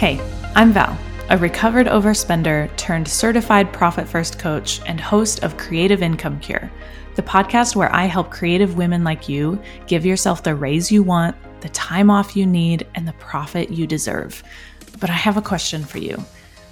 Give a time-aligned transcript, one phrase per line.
[0.00, 0.18] Hey,
[0.54, 0.98] I'm Val,
[1.28, 6.72] a recovered overspender turned certified profit first coach and host of Creative Income Cure,
[7.16, 11.36] the podcast where I help creative women like you give yourself the raise you want,
[11.60, 14.42] the time off you need, and the profit you deserve.
[15.00, 16.16] But I have a question for you.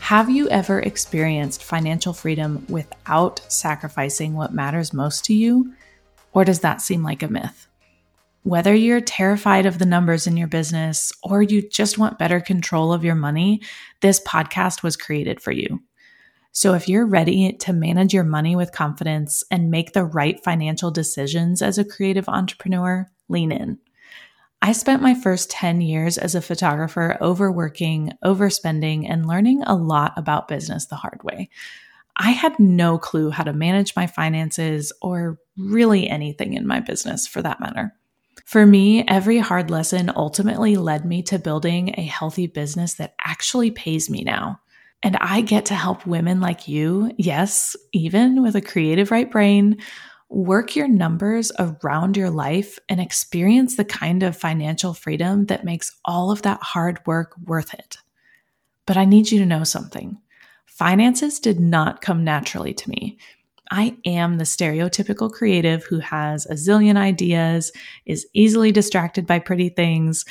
[0.00, 5.72] Have you ever experienced financial freedom without sacrificing what matters most to you?
[6.34, 7.68] Or does that seem like a myth?
[8.44, 12.92] Whether you're terrified of the numbers in your business or you just want better control
[12.92, 13.62] of your money,
[14.02, 15.82] this podcast was created for you.
[16.52, 20.90] So if you're ready to manage your money with confidence and make the right financial
[20.90, 23.78] decisions as a creative entrepreneur, lean in.
[24.60, 30.12] I spent my first 10 years as a photographer overworking, overspending, and learning a lot
[30.18, 31.48] about business the hard way.
[32.18, 37.26] I had no clue how to manage my finances or really anything in my business
[37.26, 37.94] for that matter.
[38.44, 43.70] For me, every hard lesson ultimately led me to building a healthy business that actually
[43.70, 44.60] pays me now.
[45.02, 49.78] And I get to help women like you, yes, even with a creative right brain,
[50.28, 55.94] work your numbers around your life and experience the kind of financial freedom that makes
[56.04, 57.96] all of that hard work worth it.
[58.86, 60.18] But I need you to know something.
[60.66, 63.18] Finances did not come naturally to me.
[63.70, 67.72] I am the stereotypical creative who has a zillion ideas,
[68.06, 70.24] is easily distracted by pretty things,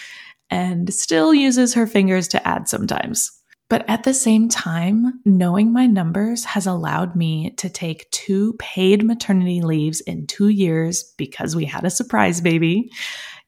[0.50, 3.32] and still uses her fingers to add sometimes.
[3.70, 9.04] But at the same time, knowing my numbers has allowed me to take two paid
[9.04, 12.92] maternity leaves in two years because we had a surprise baby,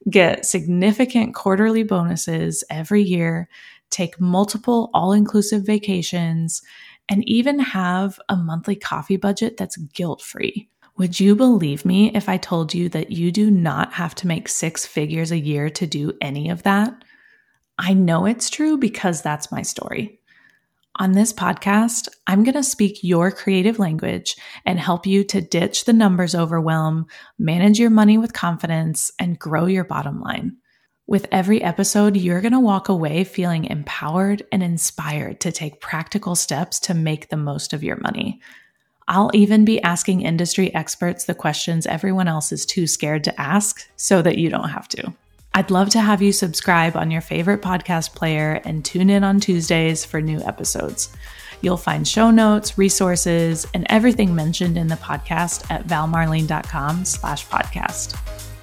[0.10, 3.48] get significant quarterly bonuses every year,
[3.92, 6.62] take multiple all inclusive vacations,
[7.10, 10.70] and even have a monthly coffee budget that's guilt free.
[10.98, 14.48] Would you believe me if I told you that you do not have to make
[14.48, 17.04] six figures a year to do any of that?
[17.78, 20.20] I know it's true because that's my story.
[20.98, 25.84] On this podcast, I'm going to speak your creative language and help you to ditch
[25.84, 30.56] the numbers overwhelm, manage your money with confidence, and grow your bottom line.
[31.08, 36.34] With every episode, you're going to walk away feeling empowered and inspired to take practical
[36.36, 38.42] steps to make the most of your money.
[39.08, 43.88] I'll even be asking industry experts the questions everyone else is too scared to ask
[43.98, 45.14] so that you don't have to.
[45.54, 49.40] I'd love to have you subscribe on your favorite podcast player and tune in on
[49.40, 51.16] Tuesdays for new episodes.
[51.62, 58.55] You'll find show notes, resources, and everything mentioned in the podcast at valmarlene.com slash podcast.